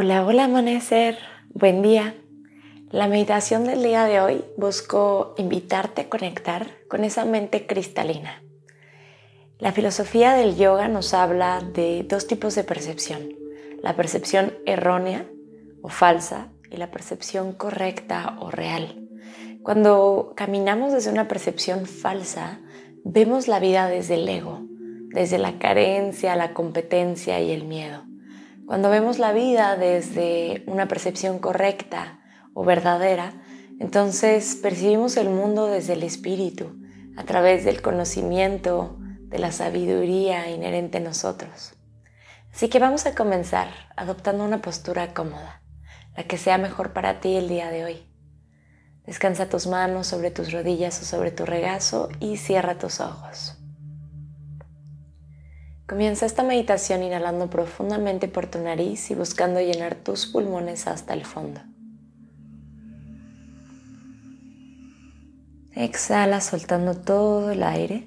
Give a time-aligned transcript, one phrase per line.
[0.00, 1.18] Hola, hola amanecer,
[1.52, 2.14] buen día.
[2.92, 8.40] La meditación del día de hoy busco invitarte a conectar con esa mente cristalina.
[9.58, 13.28] La filosofía del yoga nos habla de dos tipos de percepción,
[13.82, 15.26] la percepción errónea
[15.82, 19.08] o falsa y la percepción correcta o real.
[19.64, 22.60] Cuando caminamos desde una percepción falsa,
[23.02, 24.60] vemos la vida desde el ego,
[25.08, 28.04] desde la carencia, la competencia y el miedo.
[28.68, 32.20] Cuando vemos la vida desde una percepción correcta
[32.52, 33.32] o verdadera,
[33.80, 36.78] entonces percibimos el mundo desde el espíritu,
[37.16, 41.72] a través del conocimiento, de la sabiduría inherente en nosotros.
[42.52, 45.62] Así que vamos a comenzar adoptando una postura cómoda,
[46.14, 48.02] la que sea mejor para ti el día de hoy.
[49.06, 53.56] Descansa tus manos sobre tus rodillas o sobre tu regazo y cierra tus ojos.
[55.88, 61.24] Comienza esta meditación inhalando profundamente por tu nariz y buscando llenar tus pulmones hasta el
[61.24, 61.62] fondo.
[65.72, 68.06] Exhala soltando todo el aire.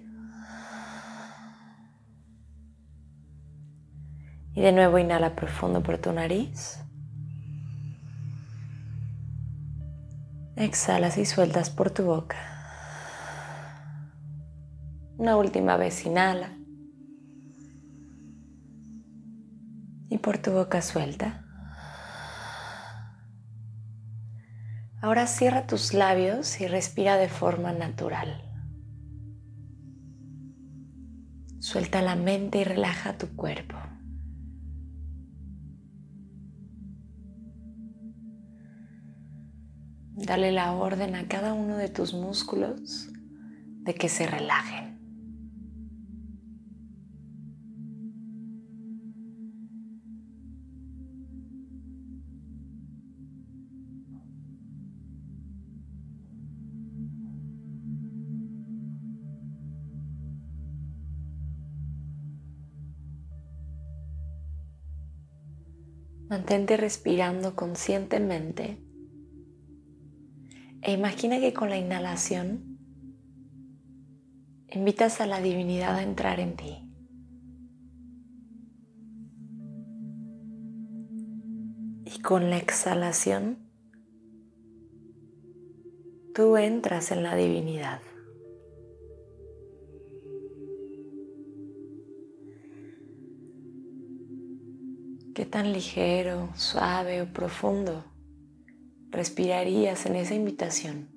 [4.54, 6.78] Y de nuevo inhala profundo por tu nariz.
[10.56, 12.38] Exhalas y sueltas por tu boca.
[15.18, 16.61] Una última vez inhala.
[20.12, 21.46] Y por tu boca suelta.
[25.02, 28.44] Ahora cierra tus labios y respira de forma natural.
[31.60, 33.78] Suelta la mente y relaja tu cuerpo.
[40.14, 43.08] Dale la orden a cada uno de tus músculos
[43.86, 44.91] de que se relajen.
[66.32, 68.82] Mantente respirando conscientemente
[70.82, 72.80] e imagina que con la inhalación
[74.70, 76.90] invitas a la divinidad a entrar en ti.
[82.06, 83.70] Y con la exhalación,
[86.34, 88.00] tú entras en la divinidad.
[95.52, 98.06] Tan ligero, suave o profundo
[99.12, 101.10] respirarías en esa invitación?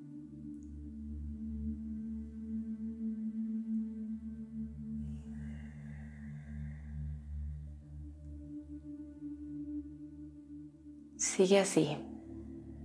[11.15, 11.97] Sigue así,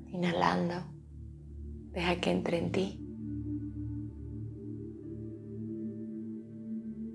[0.06, 0.84] inhalando,
[1.92, 3.06] deja que entre en ti.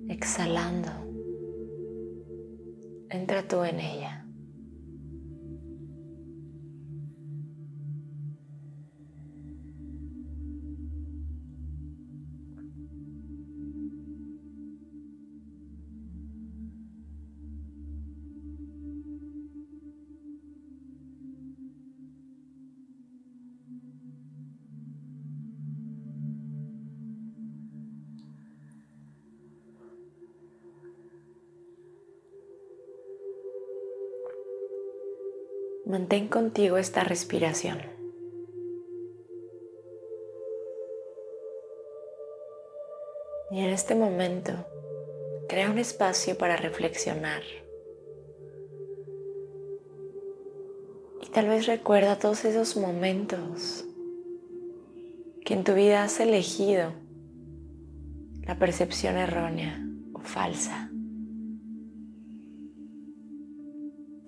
[0.07, 1.06] Exhalando
[3.09, 4.24] entra tú en ella.
[35.85, 37.78] Mantén contigo esta respiración.
[43.52, 44.66] Y en este momento,
[45.47, 47.43] crea un espacio para reflexionar.
[51.22, 53.85] Y tal vez recuerda todos esos momentos
[55.46, 56.93] que en tu vida has elegido
[58.41, 59.79] la percepción errónea
[60.14, 60.90] o falsa.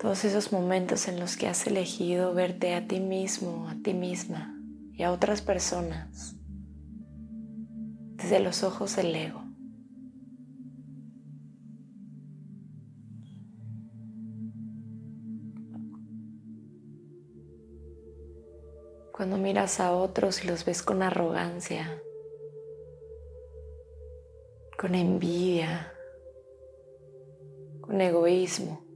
[0.08, 4.58] Todos esos momentos en los que has elegido verte a ti mismo, a ti misma
[4.94, 6.34] y a otras personas
[8.16, 9.44] desde los ojos del ego.
[19.12, 22.02] Cuando miras a otros y los ves con arrogancia,
[24.80, 25.92] con envidia,
[27.82, 28.87] con egoísmo.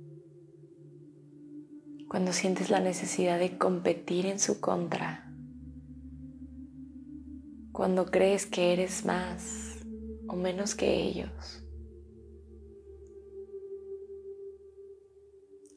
[2.11, 5.31] Cuando sientes la necesidad de competir en su contra.
[7.71, 9.77] Cuando crees que eres más
[10.27, 11.63] o menos que ellos.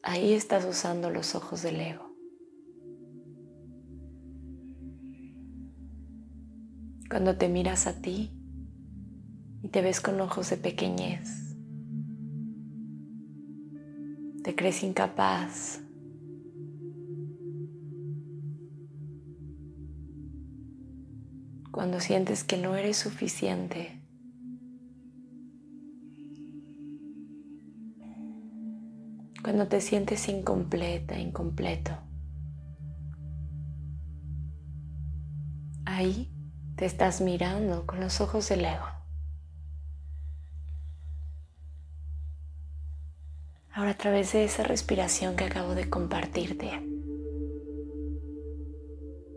[0.03, 2.13] Ahí estás usando los ojos del ego.
[7.09, 8.37] Cuando te miras a ti
[9.63, 11.55] y te ves con ojos de pequeñez,
[14.43, 15.84] te crees incapaz.
[21.75, 24.01] Cuando sientes que no eres suficiente.
[29.43, 31.91] Cuando te sientes incompleta, incompleto.
[35.85, 36.33] Ahí
[36.77, 38.87] te estás mirando con los ojos del ego.
[43.73, 46.71] Ahora a través de esa respiración que acabo de compartirte,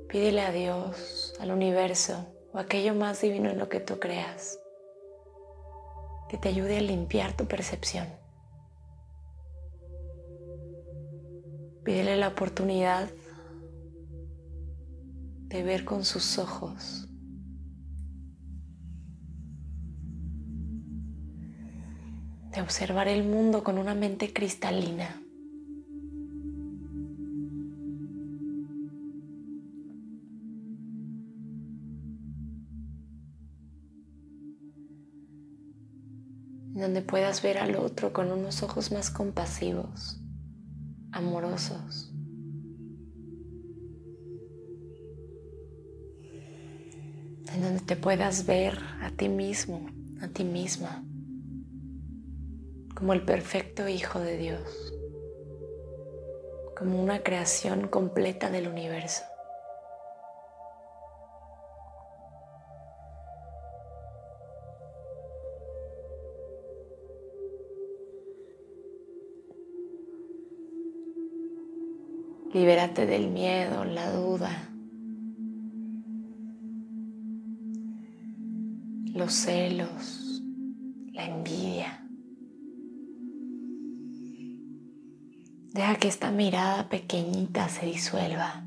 [0.08, 4.60] pídele a Dios, al universo o aquello más divino en lo que tú creas,
[6.30, 8.08] que te ayude a limpiar tu percepción.
[11.84, 13.10] Pídele la oportunidad
[15.48, 17.08] de ver con sus ojos
[22.58, 25.22] de observar el mundo con una mente cristalina.
[36.98, 40.20] Donde puedas ver al otro con unos ojos más compasivos,
[41.12, 42.12] amorosos.
[47.54, 49.88] En donde te puedas ver a ti mismo,
[50.22, 51.04] a ti misma
[52.96, 54.92] como el perfecto Hijo de Dios,
[56.76, 59.22] como una creación completa del universo.
[72.54, 74.70] Libérate del miedo, la duda,
[79.14, 80.42] los celos,
[81.12, 82.08] la envidia.
[85.74, 88.64] Deja que esta mirada pequeñita se disuelva.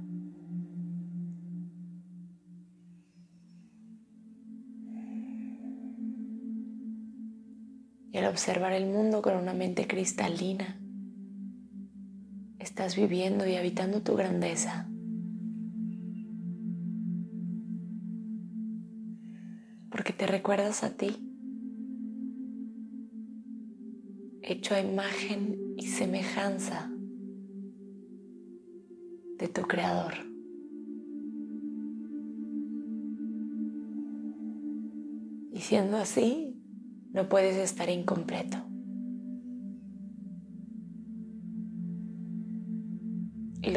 [8.12, 10.78] Y al observar el mundo con una mente cristalina,
[12.70, 14.88] estás viviendo y habitando tu grandeza.
[19.90, 21.16] Porque te recuerdas a ti,
[24.42, 26.88] hecho a imagen y semejanza
[29.36, 30.14] de tu creador.
[35.52, 36.56] Y siendo así,
[37.12, 38.69] no puedes estar incompleto.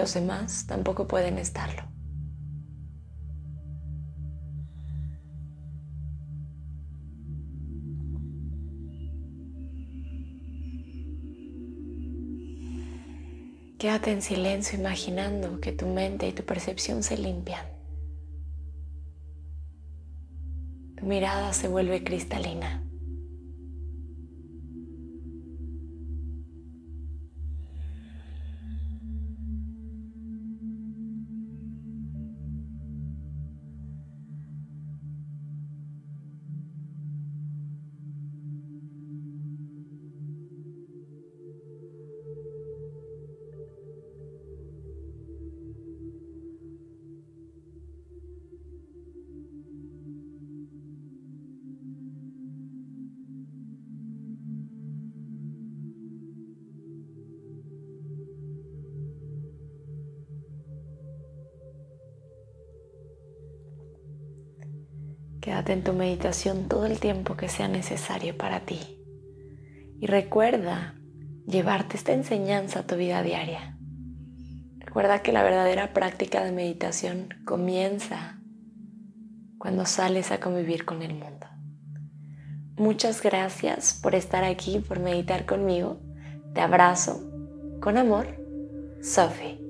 [0.03, 1.81] Los demás tampoco pueden estarlo.
[13.79, 17.65] Quédate en silencio imaginando que tu mente y tu percepción se limpian.
[20.97, 22.83] Tu mirada se vuelve cristalina.
[65.55, 68.79] En tu meditación todo el tiempo que sea necesario para ti.
[69.99, 70.95] Y recuerda
[71.45, 73.77] llevarte esta enseñanza a tu vida diaria.
[74.79, 78.39] Recuerda que la verdadera práctica de meditación comienza
[79.57, 81.47] cuando sales a convivir con el mundo.
[82.75, 85.99] Muchas gracias por estar aquí, por meditar conmigo.
[86.53, 87.23] Te abrazo.
[87.79, 88.27] Con amor,
[89.01, 89.62] Sophie.